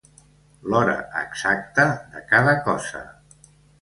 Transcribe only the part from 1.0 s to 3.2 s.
exacta de cada cosa.